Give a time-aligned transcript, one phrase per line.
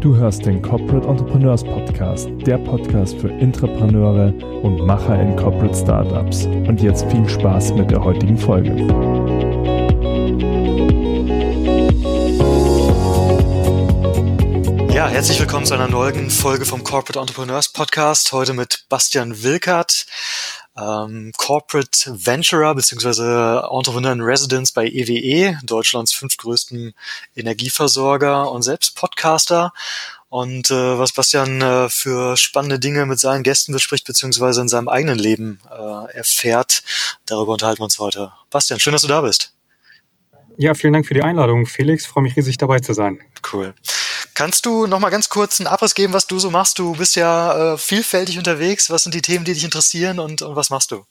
[0.00, 6.46] Du hörst den Corporate Entrepreneurs Podcast, der Podcast für Intrapreneure und Macher in Corporate Startups.
[6.46, 8.70] Und jetzt viel Spaß mit der heutigen Folge.
[14.94, 18.32] Ja, herzlich willkommen zu einer neuen Folge vom Corporate Entrepreneurs Podcast.
[18.32, 20.06] Heute mit Bastian Wilkert,
[20.80, 23.76] ähm, Corporate Venturer bzw.
[23.76, 26.94] Entrepreneur in Residence bei EWE, e, Deutschlands fünftgrößten
[27.36, 29.72] Energieversorger und selbst Podcaster.
[30.28, 34.88] Und äh, was Bastian äh, für spannende Dinge mit seinen Gästen bespricht, beziehungsweise in seinem
[34.88, 36.84] eigenen Leben äh, erfährt,
[37.26, 38.32] darüber unterhalten wir uns heute.
[38.48, 39.52] Bastian, schön, dass du da bist.
[40.56, 42.06] Ja, vielen Dank für die Einladung, Felix.
[42.06, 43.18] Freue mich riesig dabei zu sein.
[43.52, 43.74] Cool.
[44.40, 46.78] Kannst du noch mal ganz kurz einen Abriss geben, was du so machst?
[46.78, 48.88] Du bist ja äh, vielfältig unterwegs.
[48.88, 51.04] Was sind die Themen, die dich interessieren und, und was machst du?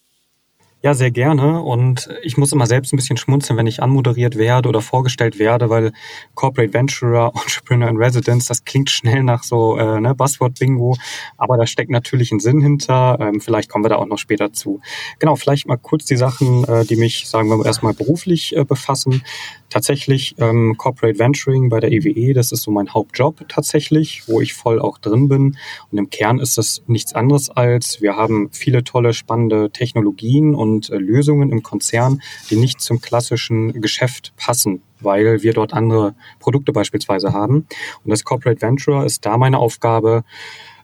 [0.82, 1.62] Ja, sehr gerne.
[1.62, 5.70] Und ich muss immer selbst ein bisschen schmunzeln, wenn ich anmoderiert werde oder vorgestellt werde,
[5.70, 5.92] weil
[6.36, 10.95] Corporate Venturer, Entrepreneur in Residence, das klingt schnell nach so äh, ne, Buzzword-Bingo,
[11.38, 13.18] aber da steckt natürlich ein Sinn hinter.
[13.20, 14.80] Ähm, vielleicht kommen wir da auch noch später zu.
[15.20, 18.64] Genau, vielleicht mal kurz die Sachen, äh, die mich, sagen wir mal, erstmal beruflich äh,
[18.64, 19.22] befassen
[19.70, 24.42] tatsächlich ähm, Corporate Venturing bei der EWE, e, das ist so mein Hauptjob tatsächlich, wo
[24.42, 25.58] ich voll auch drin bin.
[25.92, 30.69] Und im Kern ist das nichts anderes als, wir haben viele tolle, spannende Technologien und
[30.89, 36.73] äh, Lösungen im Konzern, die nicht zum klassischen Geschäft passen weil wir dort andere Produkte
[36.73, 37.67] beispielsweise haben.
[38.03, 40.25] Und das Corporate Venturer ist da meine Aufgabe,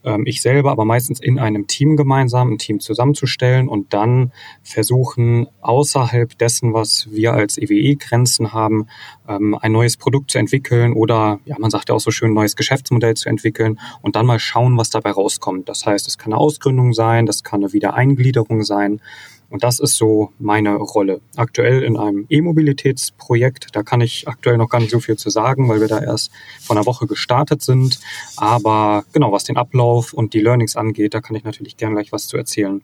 [0.06, 4.32] ähm, ich selber, aber meistens in einem Team gemeinsam, ein Team zusammenzustellen und dann
[4.64, 8.88] versuchen, außerhalb dessen, was wir als EWE-Grenzen haben,
[9.28, 12.36] ähm, ein neues Produkt zu entwickeln oder, ja, man sagt ja auch so schön, ein
[12.36, 15.68] neues Geschäftsmodell zu entwickeln und dann mal schauen, was dabei rauskommt.
[15.68, 19.02] Das heißt, es kann eine Ausgründung sein, das kann eine Wiedereingliederung sein.
[19.50, 21.22] Und das ist so meine Rolle.
[21.36, 25.70] Aktuell in einem E-Mobilitätsprojekt, da kann ich aktuell noch gar nicht so viel zu sagen,
[25.70, 28.00] weil wir da erst vor einer Woche gestartet sind.
[28.38, 32.12] Aber genau, was den Ablauf und die Learnings angeht, da kann ich natürlich gerne gleich
[32.12, 32.82] was zu erzählen.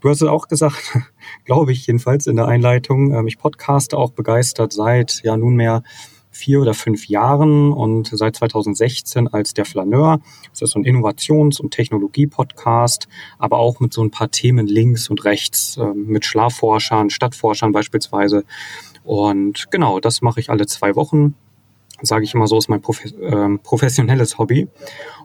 [0.00, 0.98] Du hast es auch gesagt,
[1.44, 3.14] glaube ich jedenfalls in der Einleitung.
[3.14, 5.82] Ähm, ich podcaste auch begeistert seit ja nunmehr
[6.34, 10.20] vier oder fünf Jahren und seit 2016 als der Flaneur.
[10.50, 13.08] Das ist so ein Innovations- und Technologie-Podcast,
[13.38, 18.44] aber auch mit so ein paar Themen links und rechts, äh, mit Schlafforschern, Stadtforschern beispielsweise.
[19.04, 21.34] Und genau, das mache ich alle zwei Wochen
[22.02, 24.68] sage ich immer so, ist mein Profe äh, professionelles Hobby.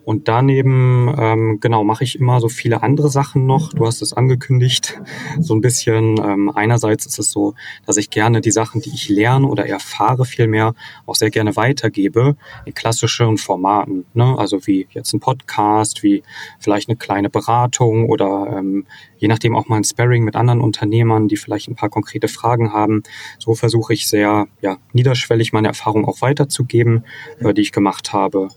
[0.05, 3.73] Und daneben, ähm, genau, mache ich immer so viele andere Sachen noch.
[3.73, 4.99] Du hast es angekündigt,
[5.39, 6.17] so ein bisschen.
[6.17, 7.53] Ähm, einerseits ist es so,
[7.85, 10.73] dass ich gerne die Sachen, die ich lerne oder erfahre, vielmehr
[11.05, 14.05] auch sehr gerne weitergebe in klassischen Formaten.
[14.13, 14.35] Ne?
[14.37, 16.23] Also wie jetzt ein Podcast, wie
[16.59, 18.87] vielleicht eine kleine Beratung oder ähm,
[19.17, 22.73] je nachdem auch mal ein Sparring mit anderen Unternehmern, die vielleicht ein paar konkrete Fragen
[22.73, 23.03] haben.
[23.37, 28.49] So versuche ich sehr ja, niederschwellig meine Erfahrung auch weiterzugeben, äh, die ich gemacht habe.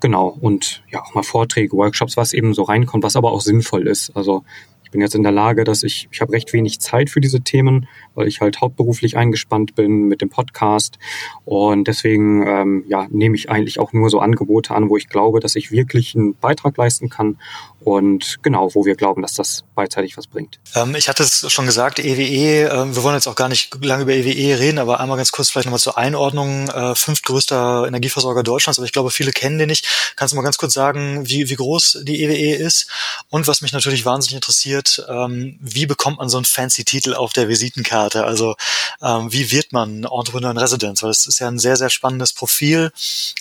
[0.00, 3.86] Genau, und ja, auch mal Vorträge, Workshops, was eben so reinkommt, was aber auch sinnvoll
[3.86, 4.16] ist.
[4.16, 4.44] Also
[4.90, 7.42] ich bin jetzt in der Lage, dass ich, ich habe recht wenig Zeit für diese
[7.42, 10.98] Themen, weil ich halt hauptberuflich eingespannt bin mit dem Podcast.
[11.44, 15.38] Und deswegen ähm, ja, nehme ich eigentlich auch nur so Angebote an, wo ich glaube,
[15.38, 17.38] dass ich wirklich einen Beitrag leisten kann
[17.82, 20.60] und genau, wo wir glauben, dass das beidseitig was bringt.
[20.74, 24.02] Ähm, ich hatte es schon gesagt, EWE, äh, wir wollen jetzt auch gar nicht lange
[24.02, 26.68] über EWE reden, aber einmal ganz kurz vielleicht nochmal zur Einordnung.
[26.68, 30.12] Äh, fünftgrößter Energieversorger Deutschlands, aber ich glaube, viele kennen den nicht.
[30.16, 32.88] Kannst du mal ganz kurz sagen, wie, wie groß die EWE ist?
[33.30, 37.32] Und was mich natürlich wahnsinnig interessiert, ähm, wie bekommt man so einen fancy Titel auf
[37.32, 38.24] der Visitenkarte?
[38.24, 38.56] Also
[39.00, 41.02] ähm, wie wird man Entrepreneur in Residence?
[41.02, 42.92] Weil das ist ja ein sehr, sehr spannendes Profil,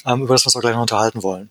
[0.05, 1.49] ähm, über das wir uns auch gleich noch unterhalten wollen.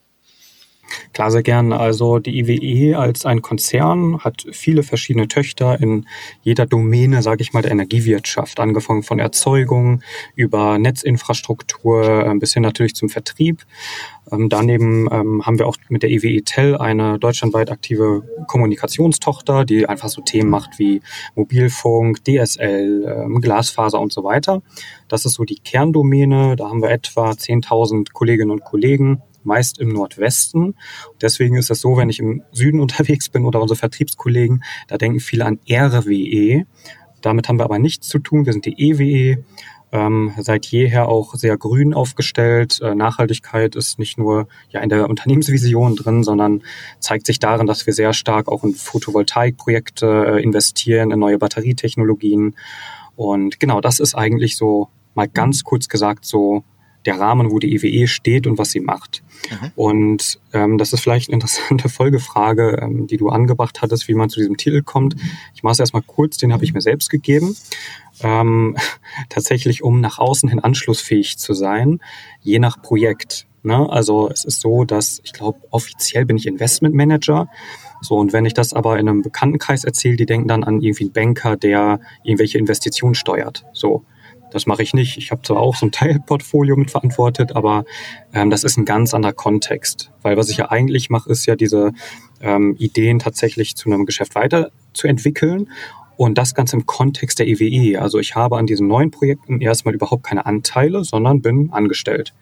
[1.12, 1.72] Klar, sehr gern.
[1.72, 6.06] Also die IWE als ein Konzern hat viele verschiedene Töchter in
[6.42, 10.02] jeder Domäne, sage ich mal, der Energiewirtschaft, angefangen von Erzeugung
[10.34, 13.64] über Netzinfrastruktur äh, bis hin natürlich zum Vertrieb.
[14.30, 19.88] Ähm, daneben ähm, haben wir auch mit der IWE Tel eine deutschlandweit aktive Kommunikationstochter, die
[19.88, 21.00] einfach so Themen macht wie
[21.34, 24.62] Mobilfunk, DSL, ähm, Glasfaser und so weiter.
[25.08, 26.56] Das ist so die Kerndomäne.
[26.56, 30.76] Da haben wir etwa 10.000 Kolleginnen und Kollegen meist im Nordwesten.
[31.20, 35.18] Deswegen ist es so, wenn ich im Süden unterwegs bin oder unsere Vertriebskollegen, da denken
[35.18, 36.66] viele an RWE.
[37.20, 38.46] Damit haben wir aber nichts zu tun.
[38.46, 39.42] Wir sind die EWE.
[39.90, 42.78] Ähm, seit jeher auch sehr grün aufgestellt.
[42.82, 46.62] Äh, Nachhaltigkeit ist nicht nur ja in der Unternehmensvision drin, sondern
[47.00, 52.54] zeigt sich darin, dass wir sehr stark auch in Photovoltaikprojekte äh, investieren, in neue Batterietechnologien.
[53.16, 56.64] Und genau das ist eigentlich so mal ganz kurz gesagt so
[57.06, 59.22] der Rahmen, wo die EWE e steht und was sie macht.
[59.50, 59.72] Mhm.
[59.76, 64.28] Und ähm, das ist vielleicht eine interessante Folgefrage, ähm, die du angebracht hattest, wie man
[64.28, 65.16] zu diesem Titel kommt.
[65.54, 67.56] Ich mache es erstmal kurz, den habe ich mir selbst gegeben.
[68.22, 68.76] Ähm,
[69.28, 72.00] tatsächlich, um nach außen hin anschlussfähig zu sein,
[72.40, 73.46] je nach Projekt.
[73.62, 73.88] Ne?
[73.90, 77.48] Also es ist so, dass ich glaube, offiziell bin ich Investment Manager.
[78.00, 81.04] So, und wenn ich das aber in einem Bekanntenkreis erzähle, die denken dann an irgendwie
[81.04, 83.64] einen Banker, der irgendwelche Investitionen steuert.
[83.72, 84.04] So.
[84.50, 85.18] Das mache ich nicht.
[85.18, 87.84] Ich habe zwar auch so ein Teilportfolio mitverantwortet, aber
[88.32, 90.10] ähm, das ist ein ganz anderer Kontext.
[90.22, 91.92] Weil was ich ja eigentlich mache, ist ja diese
[92.40, 95.70] ähm, Ideen tatsächlich zu einem Geschäft weiterzuentwickeln.
[96.16, 97.92] Und das Ganze im Kontext der EWE.
[97.92, 97.96] E.
[97.96, 102.34] Also ich habe an diesen neuen Projekten erstmal überhaupt keine Anteile, sondern bin angestellt.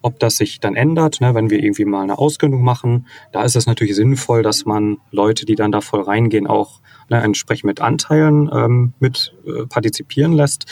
[0.00, 3.54] Ob das sich dann ändert, ne, wenn wir irgendwie mal eine Ausgründung machen, da ist
[3.54, 7.80] es natürlich sinnvoll, dass man Leute, die dann da voll reingehen, auch ne, entsprechend mit
[7.82, 10.64] Anteilen ähm, mit äh, partizipieren lässt.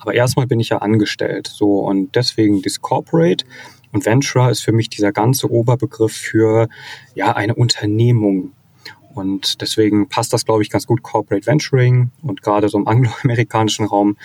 [0.00, 1.46] Aber erstmal bin ich ja angestellt.
[1.46, 3.44] So und deswegen das Corporate
[3.92, 6.68] und Venture ist für mich dieser ganze Oberbegriff für
[7.14, 8.52] ja eine Unternehmung.
[9.14, 13.86] Und deswegen passt das, glaube ich, ganz gut Corporate Venturing und gerade so im angloamerikanischen
[13.86, 14.16] Raum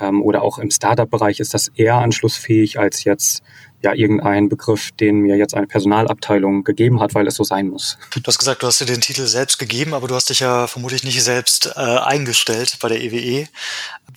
[0.00, 3.42] ähm, oder auch im Startup-Bereich ist das eher anschlussfähig als jetzt
[3.82, 7.96] ja irgendein Begriff, den mir jetzt eine Personalabteilung gegeben hat, weil es so sein muss.
[8.12, 10.66] Du hast gesagt, du hast dir den Titel selbst gegeben, aber du hast dich ja
[10.66, 13.18] vermutlich nicht selbst äh, eingestellt bei der EWE.
[13.18, 13.48] E.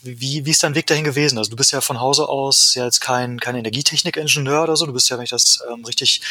[0.03, 1.37] Wie, wie ist dein Weg dahin gewesen?
[1.37, 4.87] Also du bist ja von Hause aus ja jetzt kein, kein Energietechnik-Ingenieur oder so.
[4.87, 6.21] Du bist ja, wenn ich das ähm, richtig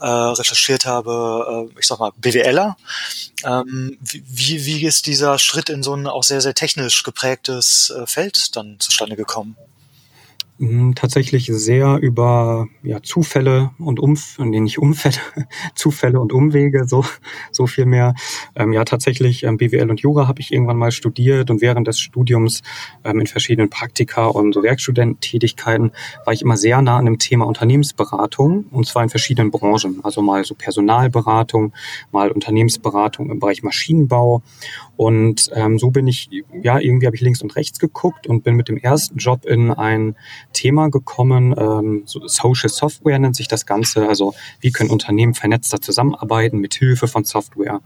[0.00, 2.76] äh, recherchiert habe, äh, ich sag mal, BWLer.
[3.44, 8.06] Ähm, wie, wie ist dieser Schritt in so ein auch sehr, sehr technisch geprägtes äh,
[8.06, 9.56] Feld dann zustande gekommen?
[10.60, 15.16] Hm, tatsächlich sehr über ja, Zufälle und Umf nee, nicht Umfälle,
[15.74, 17.02] Zufälle und Umwege, so,
[17.50, 18.14] so viel mehr.
[18.54, 21.98] Ähm, ja, tatsächlich ähm, BWL und Jura habe ich irgendwann mal studiert und während des
[21.98, 22.60] Studiums
[23.04, 25.92] ähm, in verschiedenen Praktika und so Werkstudententätigkeiten
[26.26, 30.00] war ich immer sehr nah an dem Thema Unternehmensberatung und zwar in verschiedenen Branchen.
[30.02, 31.72] Also mal so Personalberatung,
[32.12, 34.42] mal Unternehmensberatung im Bereich Maschinenbau
[35.00, 38.56] und ähm, so bin ich, ja, irgendwie habe ich links und rechts geguckt und bin
[38.56, 40.16] mit dem ersten Job in ein
[40.52, 41.54] Thema gekommen.
[41.56, 44.08] Ähm, so Social Software nennt sich das Ganze.
[44.08, 47.80] Also wie können Unternehmen vernetzter zusammenarbeiten mit Hilfe von Software.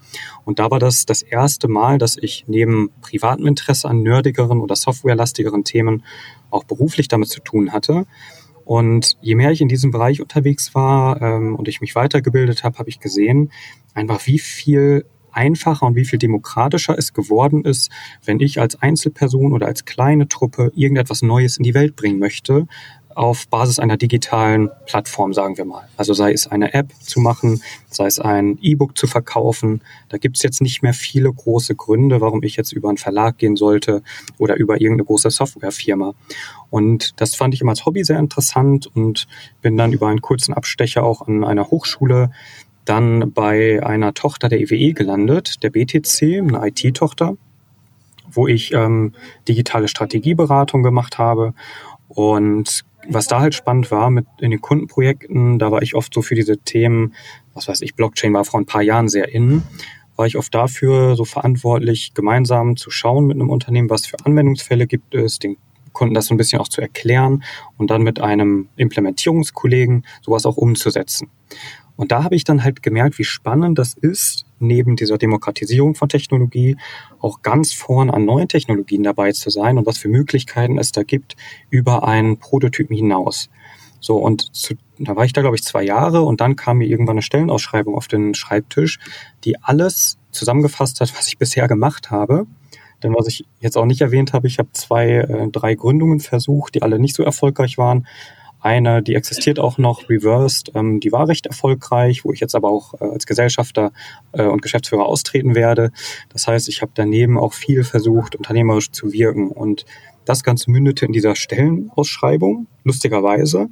[0.45, 4.77] Und da war das das erste Mal, dass ich neben privatem Interesse an nerdigeren oder
[4.77, 6.05] softwarelastigeren Themen
[6.51, 8.07] auch beruflich damit zu tun hatte.
[8.65, 12.79] Und je mehr ich in diesem Bereich unterwegs war ähm, und ich mich weitergebildet habe,
[12.79, 13.53] habe ich gesehen,
[13.93, 17.91] einfach wie viel einfacher und wie viel demokratischer es geworden ist,
[18.25, 22.67] wenn ich als Einzelperson oder als kleine Truppe irgendetwas Neues in die Welt bringen möchte,
[23.15, 25.89] auf Basis einer digitalen Plattform, sagen wir mal.
[25.97, 29.83] Also sei es eine App zu machen, sei es ein E-Book zu verkaufen.
[30.09, 33.39] Da gibt es jetzt nicht mehr viele große Gründe, warum ich jetzt über einen Verlag
[33.39, 34.03] gehen sollte
[34.39, 36.15] oder über irgendeine große Softwarefirma.
[36.71, 39.27] Und das fand ich immer als Hobby sehr interessant und
[39.63, 42.31] bin dann über einen kurzen Abstecher auch an einer Hochschule
[42.85, 47.37] dann bei einer Tochter der EWE e gelandet, der BTC, eine IT-Tochter,
[48.31, 49.13] wo ich ähm,
[49.49, 51.55] digitale Strategieberatung gemacht habe.
[52.09, 56.23] Und was da halt spannend war mit in den Kundenprojekten, da war ich oft so
[56.23, 57.15] für diese Themen,
[57.55, 59.63] was weiß ich, Blockchain war vor ein paar Jahren sehr in,
[60.17, 64.87] war ich oft dafür so verantwortlich, gemeinsam zu schauen mit einem Unternehmen, was für Anwendungsfälle
[64.87, 65.57] gibt es, den
[65.93, 67.45] Kunden das so ein bisschen auch zu erklären
[67.79, 71.31] und dann mit einem Implementierungskollegen sowas auch umzusetzen.
[71.97, 76.09] Und da habe ich dann halt gemerkt, wie spannend das ist, neben dieser Demokratisierung von
[76.09, 76.77] Technologie
[77.21, 81.03] auch ganz vorn an neuen Technologien dabei zu sein und was für Möglichkeiten es da
[81.03, 81.37] gibt
[81.71, 83.49] über einen Prototypen hinaus.
[84.01, 86.87] So, und zu, da war ich da, glaube ich, zwei Jahre und dann kam mir
[86.87, 88.99] irgendwann eine Stellenausschreibung auf den Schreibtisch,
[89.45, 92.47] die alles zusammengefasst hat, was ich bisher gemacht habe.
[93.03, 96.75] Denn was ich jetzt auch nicht erwähnt habe, ich habe zwei, äh, drei Gründungen versucht,
[96.75, 98.07] die alle nicht so erfolgreich waren.
[98.65, 102.71] Eine, die existiert auch noch, Reversed, ähm, die war recht erfolgreich, wo ich jetzt aber
[102.71, 103.93] auch äh, als Gesellschafter
[104.33, 105.93] äh, und Geschäftsführer austreten werde.
[106.31, 109.85] Das heißt, ich habe daneben auch viel versucht, unternehmerisch zu wirken und
[110.25, 113.69] das Ganze mündete in dieser Stellenausschreibung, lustigerweise.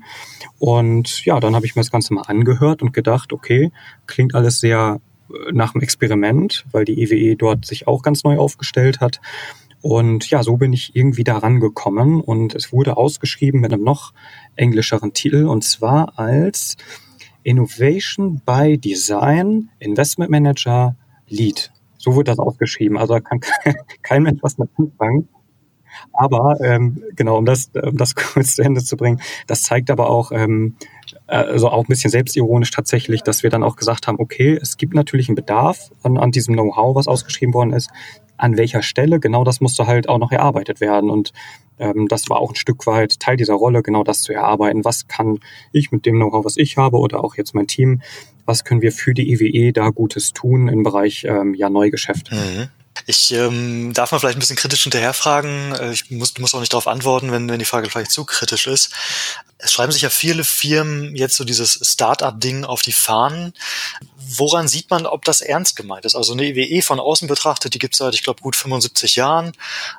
[0.58, 3.72] Und ja, dann habe ich mir das Ganze mal angehört und gedacht, okay,
[4.06, 8.24] klingt alles sehr äh, nach einem Experiment, weil die EWE e dort sich auch ganz
[8.24, 9.22] neu aufgestellt hat.
[9.82, 14.14] Und ja, so bin ich irgendwie daran gekommen und es wurde ausgeschrieben mit einem noch
[14.54, 16.76] englischeren Titel und zwar als
[17.42, 20.94] Innovation by Design Investment Manager
[21.26, 21.72] Lead.
[21.98, 22.96] So wurde das ausgeschrieben.
[22.96, 23.40] Also da kann
[24.02, 25.28] kein Mensch was mit anfangen.
[26.12, 30.10] Aber ähm, genau, um das, um das kurz zu Ende zu bringen, das zeigt aber
[30.10, 30.76] auch, ähm,
[31.26, 34.94] also auch ein bisschen selbstironisch tatsächlich, dass wir dann auch gesagt haben, okay, es gibt
[34.94, 37.90] natürlich einen Bedarf an, an diesem Know-how, was ausgeschrieben worden ist
[38.42, 41.10] an welcher Stelle, genau das musste halt auch noch erarbeitet werden.
[41.10, 41.32] Und
[41.78, 44.84] ähm, das war auch ein Stück weit Teil dieser Rolle, genau das zu erarbeiten.
[44.84, 45.38] Was kann
[45.70, 48.02] ich mit dem Know-how, was ich habe oder auch jetzt mein Team,
[48.44, 52.32] was können wir für die IWE e da Gutes tun im Bereich ähm, ja Neugeschäft?
[52.32, 52.68] Mhm.
[53.06, 55.72] Ich ähm, darf mal vielleicht ein bisschen kritisch hinterherfragen.
[55.76, 58.66] Äh, ich muss, muss auch nicht darauf antworten, wenn, wenn die Frage vielleicht zu kritisch
[58.66, 58.92] ist.
[59.64, 63.54] Es schreiben sich ja viele Firmen jetzt so dieses Start-up-Ding auf die Fahnen.
[64.36, 66.16] Woran sieht man, ob das ernst gemeint ist?
[66.16, 69.52] Also eine EWE von außen betrachtet, die gibt es seit, ich glaube, gut 75 Jahren,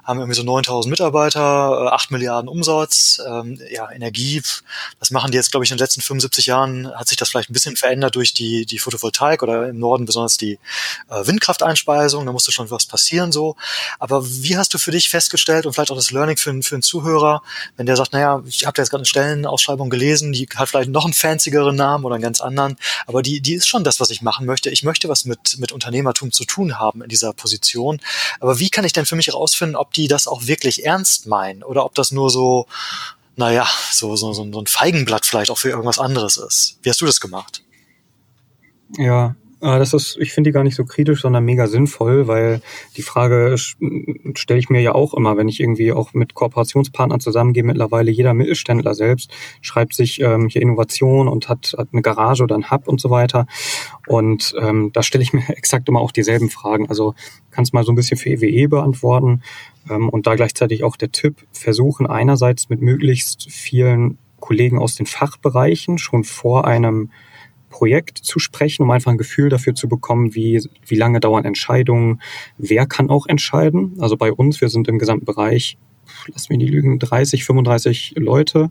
[0.03, 4.41] haben irgendwie so 9000 Mitarbeiter, 8 äh, Milliarden Umsatz, ähm, ja, Energie,
[4.99, 7.49] das machen die jetzt, glaube ich, in den letzten 75 Jahren hat sich das vielleicht
[7.49, 10.59] ein bisschen verändert durch die, die Photovoltaik oder im Norden besonders die
[11.09, 13.55] äh, Windkrafteinspeisung, da musste schon was passieren so.
[13.99, 16.81] Aber wie hast du für dich festgestellt und vielleicht auch das Learning für, für einen
[16.81, 17.43] Zuhörer,
[17.77, 21.05] wenn der sagt, naja, ich habe jetzt gerade eine Stellenausschreibung gelesen, die hat vielleicht noch
[21.05, 24.21] einen fanzigeren Namen oder einen ganz anderen, aber die, die ist schon das, was ich
[24.21, 24.69] machen möchte.
[24.69, 27.99] Ich möchte was mit, mit Unternehmertum zu tun haben in dieser Position.
[28.39, 31.63] Aber wie kann ich denn für mich herausfinden, ob die das auch wirklich ernst meinen
[31.63, 32.67] oder ob das nur so,
[33.35, 36.77] naja, so, so, so ein Feigenblatt vielleicht auch für irgendwas anderes ist?
[36.81, 37.63] Wie hast du das gemacht?
[38.97, 42.61] Ja, Ah, das ist, ich finde die gar nicht so kritisch, sondern mega sinnvoll, weil
[42.97, 47.63] die Frage stelle ich mir ja auch immer, wenn ich irgendwie auch mit Kooperationspartnern zusammengehe.
[47.63, 52.55] Mittlerweile jeder Mittelständler selbst schreibt sich ähm, hier Innovation und hat, hat eine Garage oder
[52.55, 53.47] ein Hub und so weiter.
[54.05, 56.89] Und ähm, da stelle ich mir exakt immer auch dieselben Fragen.
[56.89, 57.15] Also
[57.49, 59.43] kannst mal so ein bisschen für EWE e beantworten
[59.89, 65.05] ähm, und da gleichzeitig auch der Tipp, versuchen einerseits mit möglichst vielen Kollegen aus den
[65.05, 67.11] Fachbereichen schon vor einem
[67.73, 72.21] Projekt zu sprechen, um einfach ein Gefühl dafür zu bekommen, wie, wie lange dauern Entscheidungen,
[72.59, 73.97] wer kann auch entscheiden.
[73.99, 75.77] Also bei uns, wir sind im gesamten Bereich,
[76.31, 78.69] lass mich nicht lügen, 30, 35 Leute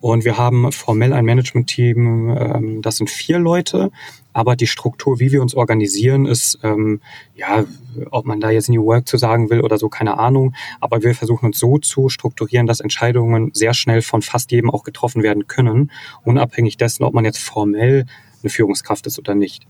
[0.00, 3.90] und wir haben formell ein Management-Team, ähm, das sind vier Leute,
[4.32, 7.00] aber die Struktur, wie wir uns organisieren, ist, ähm,
[7.34, 7.64] ja,
[8.10, 10.54] ob man da jetzt New Work zu sagen will oder so, keine Ahnung.
[10.80, 14.84] Aber wir versuchen uns so zu strukturieren, dass Entscheidungen sehr schnell von fast jedem auch
[14.84, 15.90] getroffen werden können,
[16.24, 18.06] unabhängig dessen, ob man jetzt formell
[18.42, 19.66] eine Führungskraft ist oder nicht.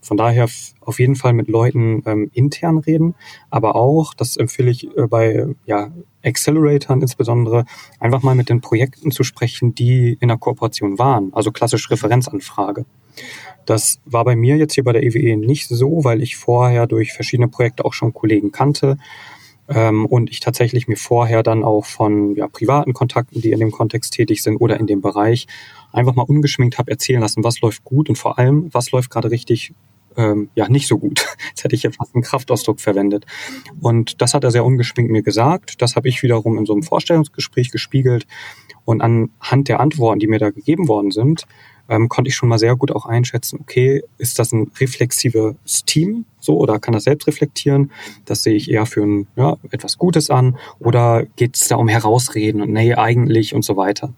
[0.00, 0.48] Von daher
[0.80, 3.14] auf jeden Fall mit Leuten ähm, intern reden,
[3.50, 5.90] aber auch, das empfehle ich äh, bei ja,
[6.22, 7.64] Acceleratoren insbesondere,
[8.00, 12.84] einfach mal mit den Projekten zu sprechen, die in der Kooperation waren, also klassisch Referenzanfrage.
[13.66, 16.86] Das war bei mir jetzt hier bei der EWE e nicht so, weil ich vorher
[16.86, 18.98] durch verschiedene Projekte auch schon Kollegen kannte
[19.68, 23.70] ähm, und ich tatsächlich mir vorher dann auch von ja, privaten Kontakten, die in dem
[23.70, 25.46] Kontext tätig sind oder in dem Bereich,
[25.92, 29.30] einfach mal ungeschminkt habe erzählen lassen, was läuft gut und vor allem, was läuft gerade
[29.30, 29.72] richtig
[30.16, 31.26] ähm, ja nicht so gut.
[31.48, 33.26] Jetzt hätte ich ja fast einen Kraftausdruck verwendet.
[33.80, 35.82] Und das hat er sehr ungeschminkt mir gesagt.
[35.82, 38.26] Das habe ich wiederum in so einem Vorstellungsgespräch gespiegelt.
[38.84, 41.46] Und anhand der Antworten, die mir da gegeben worden sind,
[41.88, 46.24] ähm, konnte ich schon mal sehr gut auch einschätzen, okay, ist das ein reflexives Team
[46.40, 47.90] so oder kann das selbst reflektieren?
[48.24, 51.88] Das sehe ich eher für ein, ja, etwas Gutes an oder geht es da um
[51.88, 54.12] Herausreden und nee, eigentlich und so weiter.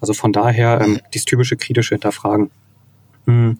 [0.00, 2.50] Also von daher ähm, dieses typische kritische Hinterfragen.
[3.26, 3.58] Hm,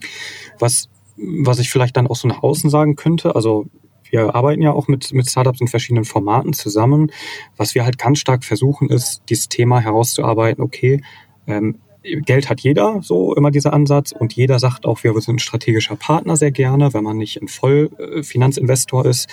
[0.58, 3.66] was, was ich vielleicht dann auch so nach außen sagen könnte, also
[4.10, 7.10] wir arbeiten ja auch mit, mit Startups in verschiedenen Formaten zusammen.
[7.56, 11.02] Was wir halt ganz stark versuchen, ist, dieses Thema herauszuarbeiten, okay,
[11.48, 11.78] ähm,
[12.24, 14.12] Geld hat jeder, so immer dieser Ansatz.
[14.12, 17.48] Und jeder sagt auch, wir sind ein strategischer Partner sehr gerne, wenn man nicht ein
[17.48, 19.28] Vollfinanzinvestor ist.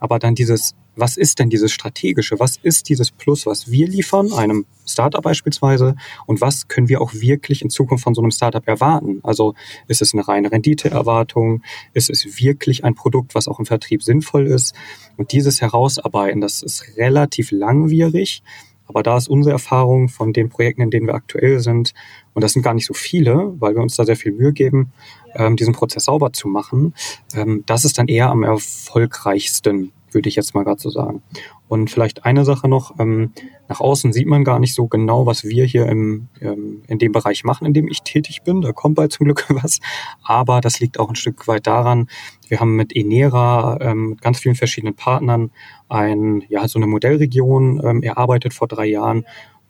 [0.00, 2.38] Aber dann dieses, was ist denn dieses strategische?
[2.38, 5.96] Was ist dieses Plus, was wir liefern, einem Startup beispielsweise?
[6.26, 9.20] Und was können wir auch wirklich in Zukunft von so einem Startup erwarten?
[9.22, 9.54] Also
[9.88, 11.62] ist es eine reine Renditeerwartung?
[11.94, 14.74] Ist es wirklich ein Produkt, was auch im Vertrieb sinnvoll ist?
[15.16, 18.42] Und dieses Herausarbeiten, das ist relativ langwierig.
[18.86, 21.94] Aber da ist unsere Erfahrung von den Projekten, in denen wir aktuell sind,
[22.34, 24.92] und das sind gar nicht so viele, weil wir uns da sehr viel Mühe geben,
[25.34, 26.94] ähm, diesen Prozess sauber zu machen,
[27.34, 31.22] ähm, das ist dann eher am erfolgreichsten, würde ich jetzt mal gerade so sagen.
[31.68, 33.32] Und vielleicht eine Sache noch, ähm,
[33.68, 37.12] nach außen sieht man gar nicht so genau, was wir hier im, ähm, in dem
[37.12, 38.60] Bereich machen, in dem ich tätig bin.
[38.60, 39.80] Da kommt bald zum Glück was.
[40.22, 42.08] Aber das liegt auch ein Stück weit daran,
[42.48, 45.50] wir haben mit Enera, ähm, mit ganz vielen verschiedenen Partnern,
[45.88, 49.24] ein, ja, so eine Modellregion ähm, erarbeitet vor drei Jahren,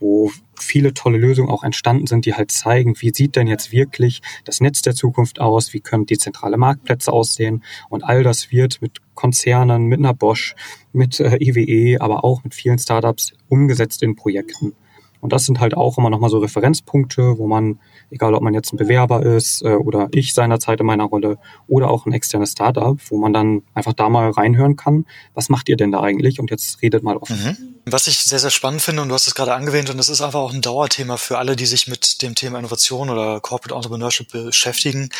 [0.05, 4.21] wo viele tolle Lösungen auch entstanden sind, die halt zeigen, wie sieht denn jetzt wirklich
[4.45, 8.99] das Netz der Zukunft aus, wie können dezentrale Marktplätze aussehen und all das wird mit
[9.15, 10.57] Konzernen, mit einer Bosch,
[10.93, 14.75] mit äh, IWE, aber auch mit vielen Startups umgesetzt in Projekten.
[15.21, 17.79] Und das sind halt auch immer nochmal so Referenzpunkte, wo man,
[18.11, 21.91] egal ob man jetzt ein Bewerber ist äh, oder ich seinerzeit in meiner Rolle oder
[21.91, 25.77] auch ein externes Startup, wo man dann einfach da mal reinhören kann, was macht ihr
[25.77, 26.41] denn da eigentlich?
[26.41, 27.37] Und jetzt redet mal offen.
[27.37, 27.75] Mhm.
[27.87, 30.23] Was ich sehr, sehr spannend finde, und du hast es gerade angewähnt, und das ist
[30.23, 34.31] einfach auch ein Dauerthema für alle, die sich mit dem Thema Innovation oder Corporate Entrepreneurship
[34.31, 35.11] beschäftigen.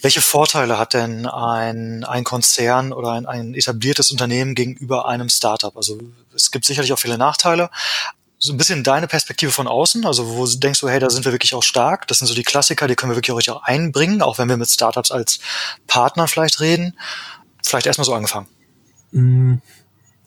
[0.00, 5.76] Welche Vorteile hat denn ein, ein Konzern oder ein, ein etabliertes Unternehmen gegenüber einem Startup?
[5.76, 5.98] Also
[6.34, 7.68] es gibt sicherlich auch viele Nachteile,
[8.38, 10.04] so ein bisschen deine Perspektive von außen?
[10.06, 12.06] Also wo denkst du, hey, da sind wir wirklich auch stark?
[12.06, 14.68] Das sind so die Klassiker, die können wir wirklich auch einbringen, auch wenn wir mit
[14.68, 15.40] Startups als
[15.86, 16.94] Partner vielleicht reden.
[17.64, 18.46] Vielleicht erstmal so angefangen.
[19.10, 19.54] Mm,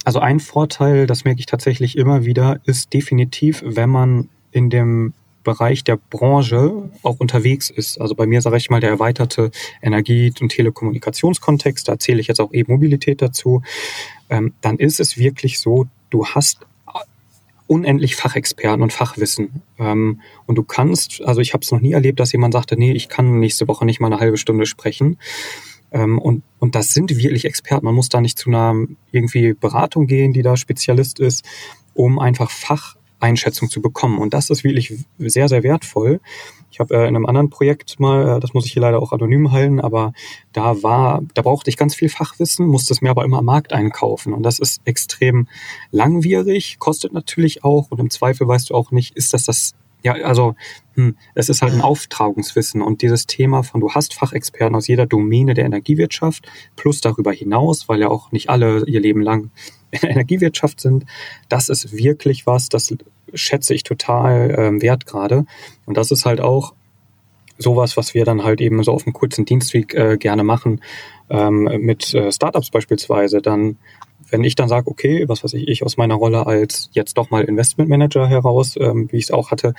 [0.03, 5.13] also ein Vorteil, das merke ich tatsächlich immer wieder, ist definitiv, wenn man in dem
[5.43, 7.99] Bereich der Branche auch unterwegs ist.
[7.99, 9.51] Also bei mir sage ich mal der erweiterte
[9.81, 13.63] Energie- und Telekommunikationskontext, da zähle ich jetzt auch E-Mobilität dazu,
[14.29, 16.59] ähm, dann ist es wirklich so, du hast
[17.71, 19.61] unendlich Fachexperten und Fachwissen.
[19.79, 22.91] Ähm, und du kannst, also ich habe es noch nie erlebt, dass jemand sagte, nee,
[22.91, 25.17] ich kann nächste Woche nicht mal eine halbe Stunde sprechen.
[25.93, 27.85] Ähm, und, und das sind wirklich Experten.
[27.85, 28.75] Man muss da nicht zu einer
[29.13, 31.45] irgendwie Beratung gehen, die da Spezialist ist,
[31.93, 34.19] um einfach Facheinschätzung zu bekommen.
[34.19, 36.19] Und das ist wirklich sehr, sehr wertvoll.
[36.71, 39.11] Ich habe äh, in einem anderen Projekt mal, äh, das muss ich hier leider auch
[39.11, 40.13] anonym halten, aber
[40.53, 43.73] da war, da brauchte ich ganz viel Fachwissen, musste es mir aber immer am Markt
[43.73, 44.33] einkaufen.
[44.33, 45.47] Und das ist extrem
[45.91, 47.91] langwierig, kostet natürlich auch.
[47.91, 49.73] Und im Zweifel weißt du auch nicht, ist das das
[50.03, 50.55] ja, also
[50.95, 55.05] hm, es ist halt ein Auftragungswissen und dieses Thema von du hast Fachexperten aus jeder
[55.05, 59.51] Domäne der Energiewirtschaft plus darüber hinaus, weil ja auch nicht alle ihr Leben lang
[59.91, 61.05] in der Energiewirtschaft sind,
[61.49, 62.95] das ist wirklich was, das
[63.33, 65.45] schätze ich total ähm, wert gerade.
[65.85, 66.73] Und das ist halt auch
[67.57, 70.81] sowas, was wir dann halt eben so auf einem kurzen Dienstweg äh, gerne machen
[71.29, 73.77] ähm, mit äh, Startups beispielsweise, dann
[74.29, 77.29] wenn ich dann sage, okay, was weiß ich, ich aus meiner Rolle als jetzt doch
[77.31, 79.73] mal Investmentmanager heraus, ähm, wie ich es auch hatte,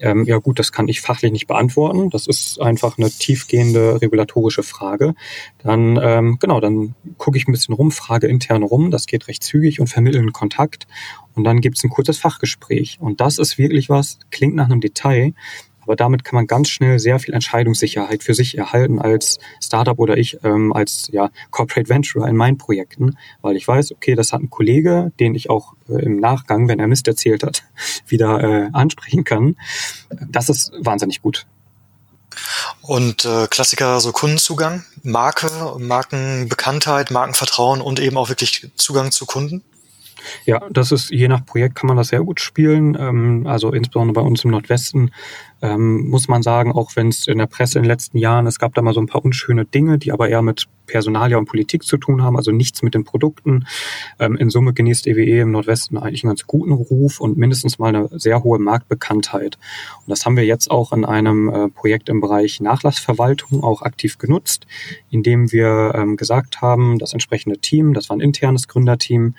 [0.00, 2.10] ähm, ja gut, das kann ich fachlich nicht beantworten.
[2.10, 5.14] Das ist einfach eine tiefgehende regulatorische Frage.
[5.58, 9.42] Dann, ähm, genau, dann gucke ich ein bisschen rum, frage intern rum, das geht recht
[9.42, 10.86] zügig und vermittle einen Kontakt.
[11.34, 12.98] Und dann gibt es ein kurzes Fachgespräch.
[13.00, 15.34] Und das ist wirklich was, klingt nach einem Detail,
[15.86, 20.16] aber damit kann man ganz schnell sehr viel Entscheidungssicherheit für sich erhalten als Startup oder
[20.16, 24.42] ich ähm, als ja, Corporate Venture in meinen Projekten, weil ich weiß, okay, das hat
[24.42, 27.62] ein Kollege, den ich auch äh, im Nachgang, wenn er Mist erzählt hat,
[28.06, 29.56] wieder äh, ansprechen kann.
[30.28, 31.46] Das ist wahnsinnig gut.
[32.82, 39.62] Und äh, Klassiker, so Kundenzugang, Marke, Markenbekanntheit, Markenvertrauen und eben auch wirklich Zugang zu Kunden?
[40.44, 42.96] Ja, das ist je nach Projekt kann man das sehr gut spielen.
[42.98, 45.10] Ähm, also insbesondere bei uns im Nordwesten
[45.62, 48.58] ähm, muss man sagen, auch wenn es in der Presse in den letzten Jahren, es
[48.58, 51.82] gab da mal so ein paar unschöne Dinge, die aber eher mit Personalia und Politik
[51.82, 53.66] zu tun haben, also nichts mit den Produkten.
[54.18, 57.78] Ähm, in Summe genießt EWE e im Nordwesten eigentlich einen ganz guten Ruf und mindestens
[57.78, 59.56] mal eine sehr hohe Marktbekanntheit.
[59.98, 64.18] Und das haben wir jetzt auch in einem äh, Projekt im Bereich Nachlassverwaltung auch aktiv
[64.18, 64.66] genutzt,
[65.10, 69.34] indem wir gesagt haben, das entsprechende Team, das war ein internes Gründerteam,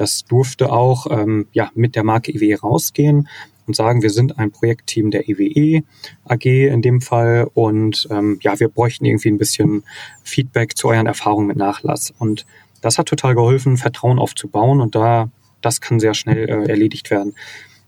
[0.00, 3.28] das durfte auch ähm, ja, mit der Marke EWE e rausgehen
[3.66, 5.82] und sagen, wir sind ein Projektteam der EWE e
[6.24, 9.84] AG in dem Fall und ähm, ja, wir bräuchten irgendwie ein bisschen
[10.24, 12.14] Feedback zu euren Erfahrungen mit Nachlass.
[12.18, 12.46] Und
[12.80, 15.28] das hat total geholfen, Vertrauen aufzubauen und da,
[15.60, 17.34] das kann sehr schnell äh, erledigt werden.